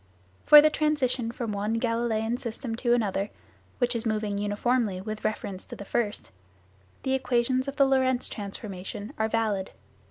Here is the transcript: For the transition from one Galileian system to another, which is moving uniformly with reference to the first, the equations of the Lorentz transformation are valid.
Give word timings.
For 0.47 0.63
the 0.63 0.71
transition 0.71 1.31
from 1.31 1.51
one 1.51 1.79
Galileian 1.79 2.39
system 2.39 2.73
to 2.77 2.95
another, 2.95 3.29
which 3.77 3.95
is 3.95 4.03
moving 4.03 4.39
uniformly 4.39 4.99
with 4.99 5.23
reference 5.23 5.63
to 5.65 5.75
the 5.75 5.85
first, 5.85 6.31
the 7.03 7.13
equations 7.13 7.67
of 7.67 7.75
the 7.75 7.85
Lorentz 7.85 8.27
transformation 8.27 9.13
are 9.19 9.27
valid. 9.29 9.69